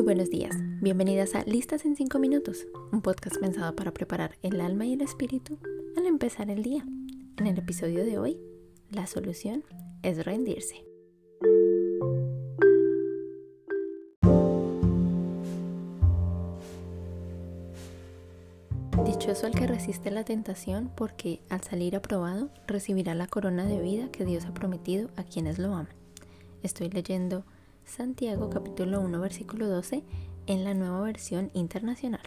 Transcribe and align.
Muy 0.00 0.14
buenos 0.14 0.30
días, 0.30 0.56
bienvenidas 0.80 1.34
a 1.34 1.42
Listas 1.42 1.84
en 1.84 1.94
5 1.94 2.18
minutos, 2.18 2.66
un 2.90 3.02
podcast 3.02 3.36
pensado 3.36 3.76
para 3.76 3.92
preparar 3.92 4.38
el 4.40 4.62
alma 4.62 4.86
y 4.86 4.94
el 4.94 5.02
espíritu 5.02 5.58
al 5.94 6.06
empezar 6.06 6.48
el 6.48 6.62
día. 6.62 6.86
En 7.36 7.46
el 7.46 7.58
episodio 7.58 8.02
de 8.02 8.18
hoy, 8.18 8.38
la 8.88 9.06
solución 9.06 9.62
es 10.02 10.24
rendirse. 10.24 10.86
Dichoso 19.04 19.46
el 19.46 19.52
que 19.52 19.66
resiste 19.66 20.10
la 20.10 20.24
tentación 20.24 20.90
porque 20.96 21.42
al 21.50 21.60
salir 21.60 21.94
aprobado 21.94 22.48
recibirá 22.66 23.14
la 23.14 23.26
corona 23.26 23.66
de 23.66 23.78
vida 23.82 24.10
que 24.10 24.24
Dios 24.24 24.46
ha 24.46 24.54
prometido 24.54 25.10
a 25.16 25.24
quienes 25.24 25.58
lo 25.58 25.74
aman. 25.74 25.90
Estoy 26.62 26.88
leyendo 26.88 27.44
Santiago 27.90 28.48
capítulo 28.50 29.00
1 29.00 29.20
versículo 29.20 29.66
12 29.66 30.04
en 30.46 30.64
la 30.64 30.74
nueva 30.74 31.00
versión 31.00 31.50
internacional. 31.54 32.22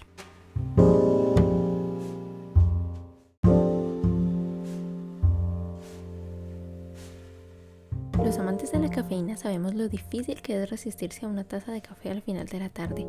Los 8.22 8.38
amantes 8.38 8.74
de 8.74 8.80
la 8.80 8.90
cafeína 8.90 9.38
sabemos 9.38 9.74
lo 9.74 9.88
difícil 9.88 10.42
que 10.42 10.62
es 10.62 10.70
resistirse 10.70 11.26
a 11.26 11.30
una 11.30 11.46
taza 11.46 11.72
de 11.72 11.82
café 11.82 12.12
al 12.12 12.22
final 12.22 12.48
de 12.48 12.60
la 12.60 12.70
tarde, 12.70 13.08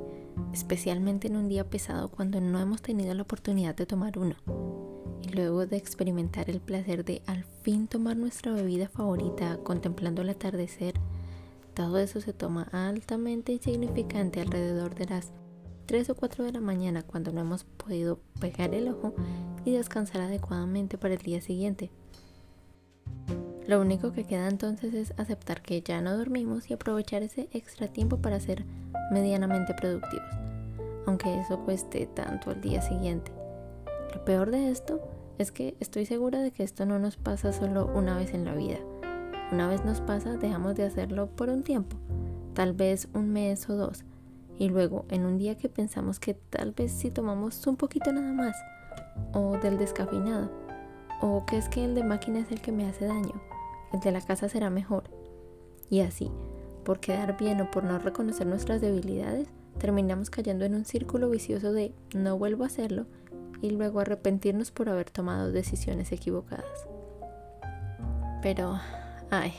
especialmente 0.53 1.27
en 1.27 1.37
un 1.37 1.49
día 1.49 1.69
pesado 1.69 2.09
cuando 2.09 2.41
no 2.41 2.61
hemos 2.61 2.83
tenido 2.83 3.15
la 3.15 3.23
oportunidad 3.23 3.75
de 3.75 3.87
tomar 3.87 4.17
uno. 4.17 4.37
Y 5.23 5.31
luego 5.31 5.67
de 5.67 5.77
experimentar 5.77 6.49
el 6.51 6.61
placer 6.61 7.05
de 7.05 7.21
al 7.27 7.45
fin 7.63 7.89
tomar 7.89 8.17
nuestra 8.17 8.53
bebida 8.53 8.89
favorita 8.89 9.59
contemplando 9.65 10.23
el 10.23 10.31
atardecer, 10.31 10.95
todo 11.75 11.99
eso 11.99 12.21
se 12.21 12.33
toma 12.33 12.69
altamente 12.73 13.53
insignificante 13.53 14.41
alrededor 14.41 14.95
de 14.95 15.07
las 15.07 15.33
3 15.87 16.11
o 16.11 16.15
4 16.15 16.45
de 16.45 16.53
la 16.53 16.61
mañana 16.61 17.03
cuando 17.03 17.33
no 17.33 17.41
hemos 17.41 17.65
podido 17.65 18.21
pegar 18.41 18.75
el 18.75 18.89
ojo 18.89 19.15
y 19.65 19.73
descansar 19.73 20.23
adecuadamente 20.23 20.99
para 20.99 21.15
el 21.15 21.21
día 21.21 21.41
siguiente. 21.41 21.91
Lo 23.67 23.81
único 23.81 24.13
que 24.13 24.25
queda 24.25 24.49
entonces 24.49 24.95
es 24.95 25.15
aceptar 25.19 25.63
que 25.63 25.81
ya 25.83 26.01
no 26.01 26.17
dormimos 26.17 26.71
y 26.71 26.75
aprovechar 26.75 27.23
ese 27.23 27.49
extra 27.53 27.89
tiempo 27.89 28.19
para 28.19 28.39
ser 28.39 28.65
medianamente 29.11 29.75
productivos, 29.75 30.29
aunque 31.07 31.41
eso 31.41 31.59
cueste 31.65 32.07
tanto 32.07 32.51
al 32.51 32.61
día 32.61 32.83
siguiente. 32.83 33.33
Lo 34.15 34.25
peor 34.25 34.51
de 34.51 34.71
esto 34.71 35.01
es 35.39 35.51
que 35.51 35.77
estoy 35.81 36.07
segura 36.07 36.41
de 36.41 36.53
que 36.53 36.63
esto 36.63 36.87
no 36.87 36.99
nos 36.99 37.17
pasa 37.17 37.53
solo 37.53 37.91
una 37.95 38.17
vez 38.17 38.33
en 38.33 38.45
la 38.45 38.55
vida 38.55 38.79
una 39.53 39.69
vez 39.69 39.85
nos 39.85 40.01
pasa, 40.01 40.37
dejamos 40.37 40.75
de 40.75 40.85
hacerlo 40.85 41.29
por 41.29 41.51
un 41.51 41.63
tiempo, 41.63 41.97
tal 42.55 42.73
vez 42.73 43.09
un 43.15 43.33
mes 43.33 43.69
o 43.69 43.77
dos, 43.77 44.05
y 44.59 44.69
luego 44.69 45.05
en 45.09 45.25
un 45.25 45.39
día 45.39 45.57
que 45.57 45.69
pensamos 45.69 46.19
que 46.21 46.35
tal 46.35 46.73
vez 46.73 46.93
si 46.93 47.11
tomamos 47.11 47.67
un 47.67 47.77
poquito 47.77 48.13
nada 48.13 48.33
más, 48.33 48.57
o 49.33 49.59
del 49.59 49.79
descafeinado, 49.79 50.51
o 51.21 51.45
que 51.47 51.59
es 51.59 51.69
que 51.69 51.85
el 51.85 51.95
de 51.95 52.05
máquina 52.05 52.41
es 52.41 52.51
el 52.51 52.61
que 52.61 52.73
me 52.73 52.87
hace 52.87 53.07
daño, 53.07 53.41
el 53.93 54.01
de 54.01 54.13
la 54.13 54.21
casa 54.21 54.49
será 54.49 54.71
mejor. 54.71 55.05
Y 55.91 56.01
así, 56.01 56.31
por 56.85 57.01
quedar 57.01 57.37
bien 57.37 57.61
o 57.61 57.71
por 57.71 57.85
no 57.85 57.99
reconocer 57.99 58.47
nuestras 58.47 58.81
debilidades, 58.81 59.49
terminamos 59.79 60.31
cayendo 60.31 60.65
en 60.65 60.75
un 60.75 60.85
círculo 60.85 61.29
vicioso 61.31 61.73
de 61.73 61.95
no 62.15 62.39
vuelvo 62.39 62.65
a 62.65 62.69
hacerlo 62.69 63.07
y 63.61 63.71
luego 63.71 64.01
arrepentirnos 64.01 64.71
por 64.71 64.89
haber 64.89 65.11
tomado 65.11 65.51
decisiones 65.51 66.13
equivocadas. 66.13 66.89
Pero 68.43 68.79
Ay, 69.37 69.53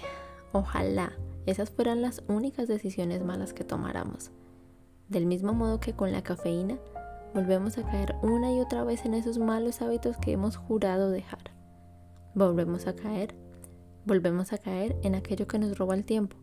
ojalá 0.53 1.11
esas 1.45 1.69
fueran 1.69 2.01
las 2.01 2.23
únicas 2.29 2.69
decisiones 2.69 3.25
malas 3.25 3.51
que 3.51 3.65
tomáramos. 3.65 4.31
Del 5.09 5.25
mismo 5.25 5.53
modo 5.53 5.81
que 5.81 5.91
con 5.91 6.13
la 6.13 6.23
cafeína, 6.23 6.77
volvemos 7.33 7.77
a 7.77 7.83
caer 7.83 8.15
una 8.23 8.53
y 8.53 8.61
otra 8.61 8.85
vez 8.85 9.03
en 9.03 9.13
esos 9.13 9.37
malos 9.37 9.81
hábitos 9.81 10.15
que 10.15 10.31
hemos 10.31 10.55
jurado 10.55 11.11
dejar. 11.11 11.51
Volvemos 12.35 12.87
a 12.87 12.95
caer, 12.95 13.35
volvemos 14.05 14.53
a 14.53 14.59
caer 14.59 14.95
en 15.03 15.13
aquello 15.13 15.45
que 15.45 15.59
nos 15.59 15.77
roba 15.77 15.93
el 15.93 16.05
tiempo, 16.05 16.37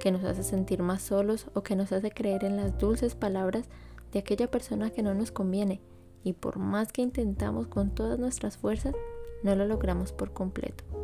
que 0.00 0.10
nos 0.10 0.24
hace 0.24 0.42
sentir 0.42 0.82
más 0.82 1.02
solos 1.02 1.46
o 1.54 1.62
que 1.62 1.76
nos 1.76 1.92
hace 1.92 2.10
creer 2.10 2.42
en 2.42 2.56
las 2.56 2.76
dulces 2.78 3.14
palabras 3.14 3.68
de 4.10 4.18
aquella 4.18 4.50
persona 4.50 4.90
que 4.90 5.04
no 5.04 5.14
nos 5.14 5.30
conviene 5.30 5.80
y 6.24 6.32
por 6.32 6.58
más 6.58 6.90
que 6.90 7.02
intentamos 7.02 7.68
con 7.68 7.94
todas 7.94 8.18
nuestras 8.18 8.56
fuerzas, 8.56 8.96
no 9.44 9.54
lo 9.54 9.66
logramos 9.66 10.12
por 10.12 10.32
completo. 10.32 11.01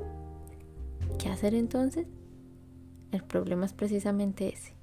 ¿Qué 1.19 1.29
hacer 1.29 1.55
entonces? 1.55 2.07
El 3.11 3.25
problema 3.25 3.67
es 3.67 3.73
precisamente 3.73 4.49
ese, 4.49 4.75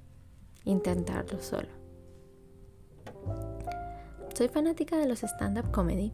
intentarlo 0.64 1.40
solo. 1.40 1.68
Soy 4.34 4.48
fanática 4.48 4.98
de 4.98 5.08
los 5.08 5.22
stand-up 5.22 5.70
comedy 5.70 6.12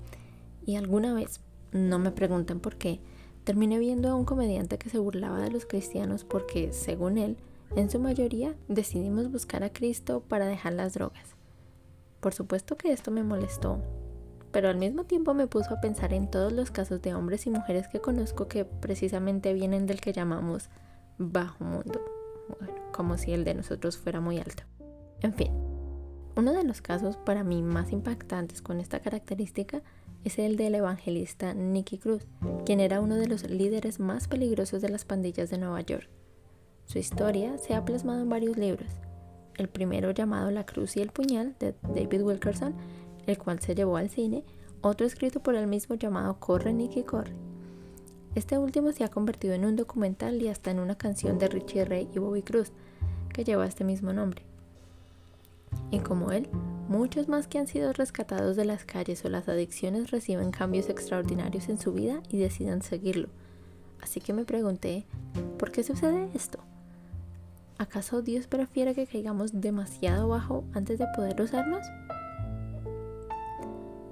y 0.64 0.76
alguna 0.76 1.12
vez, 1.12 1.40
no 1.72 1.98
me 1.98 2.12
pregunten 2.12 2.60
por 2.60 2.76
qué, 2.76 3.00
terminé 3.42 3.80
viendo 3.80 4.08
a 4.08 4.14
un 4.14 4.24
comediante 4.24 4.78
que 4.78 4.90
se 4.90 4.98
burlaba 4.98 5.40
de 5.40 5.50
los 5.50 5.66
cristianos 5.66 6.22
porque, 6.22 6.72
según 6.72 7.18
él, 7.18 7.36
en 7.74 7.90
su 7.90 7.98
mayoría 7.98 8.54
decidimos 8.68 9.32
buscar 9.32 9.64
a 9.64 9.72
Cristo 9.72 10.22
para 10.28 10.46
dejar 10.46 10.74
las 10.74 10.94
drogas. 10.94 11.34
Por 12.20 12.32
supuesto 12.32 12.76
que 12.76 12.92
esto 12.92 13.10
me 13.10 13.24
molestó, 13.24 13.82
pero 14.52 14.68
al 14.68 14.76
mismo 14.76 15.04
tiempo 15.04 15.34
me 15.34 15.46
puso 15.46 15.74
a 15.74 15.80
pensar 15.80 16.12
en 16.12 16.30
todos 16.30 16.52
los 16.52 16.70
casos 16.70 17.02
de 17.02 17.14
hombres 17.14 17.46
y 17.46 17.50
mujeres 17.50 17.88
que 17.88 18.00
conozco 18.00 18.48
que 18.48 18.64
precisamente 18.64 19.52
vienen 19.54 19.86
del 19.86 20.00
que 20.00 20.12
llamamos 20.12 20.68
bajo 21.18 21.64
mundo, 21.64 22.00
como 22.92 23.16
si 23.16 23.32
el 23.32 23.44
de 23.44 23.54
nosotros 23.54 23.96
fuera 23.96 24.20
muy 24.20 24.38
alto. 24.38 24.62
En 25.20 25.32
fin, 25.32 25.52
uno 26.36 26.52
de 26.52 26.64
los 26.64 26.80
casos 26.80 27.16
para 27.16 27.44
mí 27.44 27.62
más 27.62 27.92
impactantes 27.92 28.62
con 28.62 28.80
esta 28.80 29.00
característica 29.00 29.82
es 30.24 30.38
el 30.38 30.56
del 30.56 30.74
evangelista 30.74 31.54
Nicky 31.54 31.98
Cruz, 31.98 32.26
quien 32.64 32.80
era 32.80 33.00
uno 33.00 33.16
de 33.16 33.26
los 33.26 33.48
líderes 33.48 33.98
más 33.98 34.28
peligrosos 34.28 34.82
de 34.82 34.88
las 34.88 35.04
pandillas 35.04 35.50
de 35.50 35.58
Nueva 35.58 35.80
York. 35.80 36.08
Su 36.84 36.98
historia 36.98 37.58
se 37.58 37.74
ha 37.74 37.84
plasmado 37.84 38.22
en 38.22 38.28
varios 38.28 38.56
libros. 38.56 38.88
El 39.56 39.68
primero 39.68 40.10
llamado 40.10 40.50
La 40.50 40.64
Cruz 40.64 40.96
y 40.96 41.00
el 41.00 41.10
Puñal 41.10 41.54
de 41.58 41.74
David 41.94 42.22
Wilkerson 42.22 42.74
el 43.26 43.38
cual 43.38 43.60
se 43.60 43.74
llevó 43.74 43.96
al 43.96 44.10
cine, 44.10 44.44
otro 44.80 45.06
escrito 45.06 45.40
por 45.40 45.54
el 45.54 45.66
mismo 45.66 45.94
llamado 45.94 46.38
Corre 46.40 46.72
Nicky 46.72 47.02
Corre. 47.04 47.32
Este 48.34 48.58
último 48.58 48.92
se 48.92 49.04
ha 49.04 49.08
convertido 49.08 49.54
en 49.54 49.64
un 49.64 49.76
documental 49.76 50.40
y 50.40 50.48
hasta 50.48 50.70
en 50.70 50.80
una 50.80 50.96
canción 50.96 51.38
de 51.38 51.48
Richie 51.48 51.84
Ray 51.84 52.08
y 52.14 52.18
Bobby 52.18 52.42
Cruz, 52.42 52.72
que 53.32 53.44
lleva 53.44 53.66
este 53.66 53.84
mismo 53.84 54.12
nombre. 54.12 54.42
Y 55.90 55.98
como 55.98 56.32
él, 56.32 56.48
muchos 56.88 57.28
más 57.28 57.46
que 57.46 57.58
han 57.58 57.66
sido 57.66 57.92
rescatados 57.92 58.56
de 58.56 58.64
las 58.64 58.84
calles 58.84 59.24
o 59.24 59.28
las 59.28 59.48
adicciones 59.48 60.10
reciben 60.10 60.50
cambios 60.50 60.88
extraordinarios 60.88 61.68
en 61.68 61.78
su 61.78 61.92
vida 61.92 62.22
y 62.30 62.38
deciden 62.38 62.82
seguirlo. 62.82 63.28
Así 64.00 64.20
que 64.20 64.32
me 64.32 64.44
pregunté, 64.44 65.04
¿por 65.58 65.70
qué 65.70 65.84
sucede 65.84 66.28
esto? 66.34 66.58
¿Acaso 67.78 68.22
Dios 68.22 68.46
prefiere 68.46 68.94
que 68.94 69.06
caigamos 69.06 69.60
demasiado 69.60 70.28
bajo 70.28 70.64
antes 70.72 70.98
de 70.98 71.06
poder 71.14 71.40
usarnos? 71.40 71.86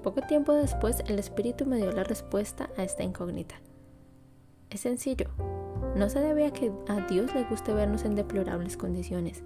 Poco 0.03 0.23
tiempo 0.23 0.53
después 0.53 1.03
el 1.07 1.19
espíritu 1.19 1.67
me 1.67 1.77
dio 1.77 1.93
la 1.93 2.05
respuesta 2.05 2.71
a 2.77 2.83
esta 2.85 3.03
incógnita. 3.03 3.57
Es 4.71 4.81
sencillo, 4.81 5.29
no 5.97 6.09
se 6.09 6.21
debe 6.21 6.47
a 6.47 6.53
que 6.53 6.73
a 6.89 7.01
Dios 7.07 7.35
le 7.35 7.45
guste 7.45 7.73
vernos 7.73 8.05
en 8.05 8.15
deplorables 8.15 8.77
condiciones, 8.77 9.43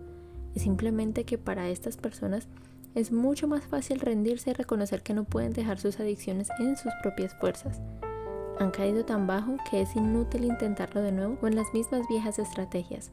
es 0.55 0.63
simplemente 0.63 1.25
que 1.25 1.39
para 1.39 1.69
estas 1.69 1.97
personas 1.97 2.49
es 2.95 3.11
mucho 3.11 3.49
más 3.49 3.65
fácil 3.67 3.99
rendirse 3.99 4.51
y 4.51 4.53
reconocer 4.53 5.03
que 5.03 5.15
no 5.15 5.25
pueden 5.25 5.53
dejar 5.53 5.81
sus 5.81 5.99
adicciones 5.99 6.49
en 6.61 6.77
sus 6.77 6.93
propias 7.03 7.35
fuerzas. 7.35 7.81
Han 8.61 8.71
caído 8.71 9.05
tan 9.05 9.27
bajo 9.27 9.57
que 9.69 9.81
es 9.81 9.97
inútil 9.97 10.45
intentarlo 10.45 11.03
de 11.03 11.11
nuevo 11.11 11.37
con 11.41 11.57
las 11.57 11.75
mismas 11.75 12.07
viejas 12.09 12.39
estrategias. 12.39 13.11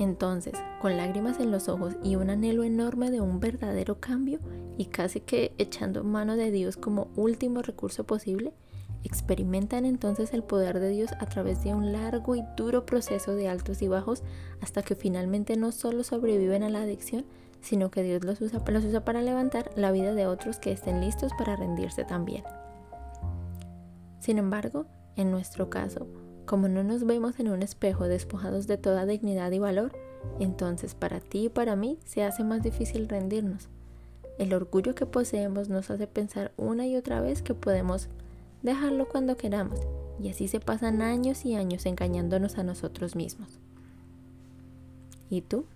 Entonces, 0.00 0.54
con 0.80 0.96
lágrimas 0.96 1.40
en 1.40 1.50
los 1.50 1.68
ojos 1.68 1.94
y 2.02 2.16
un 2.16 2.30
anhelo 2.30 2.64
enorme 2.64 3.10
de 3.10 3.20
un 3.20 3.38
verdadero 3.38 4.00
cambio 4.00 4.40
y 4.78 4.86
casi 4.86 5.20
que 5.20 5.52
echando 5.58 6.04
mano 6.04 6.36
de 6.36 6.50
Dios 6.50 6.78
como 6.78 7.08
último 7.16 7.60
recurso 7.60 8.04
posible, 8.04 8.54
experimentan 9.04 9.84
entonces 9.84 10.32
el 10.32 10.42
poder 10.42 10.80
de 10.80 10.88
Dios 10.88 11.10
a 11.20 11.26
través 11.26 11.62
de 11.64 11.74
un 11.74 11.92
largo 11.92 12.34
y 12.34 12.42
duro 12.56 12.86
proceso 12.86 13.34
de 13.34 13.48
altos 13.48 13.82
y 13.82 13.88
bajos 13.88 14.22
hasta 14.62 14.80
que 14.80 14.94
finalmente 14.94 15.58
no 15.58 15.70
solo 15.70 16.02
sobreviven 16.02 16.62
a 16.62 16.70
la 16.70 16.80
adicción, 16.80 17.26
sino 17.60 17.90
que 17.90 18.02
Dios 18.02 18.24
los 18.24 18.40
usa, 18.40 18.62
los 18.68 18.84
usa 18.86 19.04
para 19.04 19.20
levantar 19.20 19.70
la 19.76 19.92
vida 19.92 20.14
de 20.14 20.26
otros 20.26 20.58
que 20.58 20.72
estén 20.72 21.02
listos 21.02 21.30
para 21.36 21.56
rendirse 21.56 22.04
también. 22.04 22.44
Sin 24.18 24.38
embargo, 24.38 24.86
en 25.16 25.30
nuestro 25.30 25.68
caso, 25.68 26.06
como 26.50 26.66
no 26.66 26.82
nos 26.82 27.06
vemos 27.06 27.38
en 27.38 27.48
un 27.48 27.62
espejo 27.62 28.08
despojados 28.08 28.66
de 28.66 28.76
toda 28.76 29.06
dignidad 29.06 29.52
y 29.52 29.60
valor, 29.60 29.92
entonces 30.40 30.96
para 30.96 31.20
ti 31.20 31.44
y 31.44 31.48
para 31.48 31.76
mí 31.76 32.00
se 32.04 32.24
hace 32.24 32.42
más 32.42 32.64
difícil 32.64 33.08
rendirnos. 33.08 33.68
El 34.36 34.52
orgullo 34.52 34.96
que 34.96 35.06
poseemos 35.06 35.68
nos 35.68 35.90
hace 35.90 36.08
pensar 36.08 36.50
una 36.56 36.88
y 36.88 36.96
otra 36.96 37.20
vez 37.20 37.42
que 37.42 37.54
podemos 37.54 38.08
dejarlo 38.64 39.08
cuando 39.08 39.36
queramos, 39.36 39.78
y 40.20 40.28
así 40.28 40.48
se 40.48 40.58
pasan 40.58 41.02
años 41.02 41.44
y 41.44 41.54
años 41.54 41.86
engañándonos 41.86 42.58
a 42.58 42.64
nosotros 42.64 43.14
mismos. 43.14 43.60
¿Y 45.30 45.42
tú? 45.42 45.66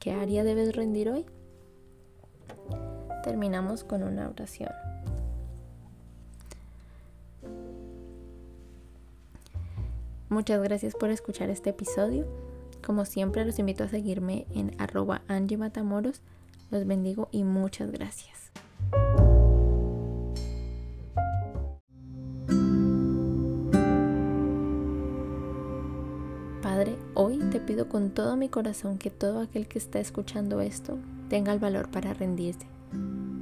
¿Qué 0.00 0.10
área 0.10 0.42
debes 0.42 0.74
rendir 0.74 1.08
hoy? 1.08 1.24
Terminamos 3.22 3.84
con 3.84 4.02
una 4.02 4.28
oración. 4.28 4.70
Muchas 10.30 10.62
gracias 10.62 10.94
por 10.94 11.10
escuchar 11.10 11.50
este 11.50 11.70
episodio. 11.70 12.24
Como 12.86 13.04
siempre 13.04 13.44
los 13.44 13.58
invito 13.58 13.82
a 13.82 13.88
seguirme 13.88 14.46
en 14.54 14.76
arroba 14.78 15.22
Angie 15.26 15.56
Matamoros. 15.56 16.22
Los 16.70 16.86
bendigo 16.86 17.28
y 17.32 17.42
muchas 17.42 17.90
gracias. 17.90 18.52
Padre, 26.62 26.96
hoy 27.14 27.38
te 27.50 27.58
pido 27.58 27.88
con 27.88 28.10
todo 28.10 28.36
mi 28.36 28.48
corazón 28.48 28.98
que 28.98 29.10
todo 29.10 29.40
aquel 29.40 29.66
que 29.66 29.80
está 29.80 29.98
escuchando 29.98 30.60
esto 30.60 30.96
tenga 31.28 31.52
el 31.52 31.58
valor 31.58 31.90
para 31.90 32.14
rendirse, 32.14 32.68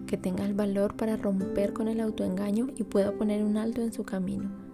que 0.06 0.16
tenga 0.16 0.46
el 0.46 0.54
valor 0.54 0.96
para 0.96 1.18
romper 1.18 1.74
con 1.74 1.86
el 1.86 2.00
autoengaño 2.00 2.68
y 2.76 2.84
pueda 2.84 3.12
poner 3.12 3.44
un 3.44 3.58
alto 3.58 3.82
en 3.82 3.92
su 3.92 4.04
camino 4.04 4.67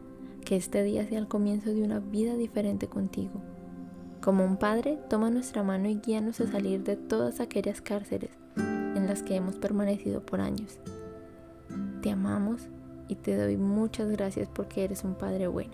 que 0.44 0.56
este 0.56 0.82
día 0.82 1.06
sea 1.06 1.18
el 1.18 1.28
comienzo 1.28 1.70
de 1.70 1.82
una 1.82 2.00
vida 2.00 2.36
diferente 2.36 2.86
contigo. 2.86 3.42
Como 4.20 4.44
un 4.44 4.56
padre, 4.56 4.98
toma 5.10 5.30
nuestra 5.30 5.62
mano 5.62 5.88
y 5.88 5.96
guíanos 5.96 6.40
a 6.40 6.46
salir 6.46 6.82
de 6.82 6.96
todas 6.96 7.40
aquellas 7.40 7.80
cárceles 7.80 8.30
en 8.56 9.06
las 9.06 9.22
que 9.22 9.36
hemos 9.36 9.56
permanecido 9.56 10.24
por 10.24 10.40
años. 10.40 10.78
Te 12.02 12.10
amamos 12.10 12.68
y 13.08 13.16
te 13.16 13.36
doy 13.36 13.56
muchas 13.56 14.10
gracias 14.10 14.48
porque 14.52 14.84
eres 14.84 15.04
un 15.04 15.14
Padre 15.14 15.46
bueno. 15.46 15.72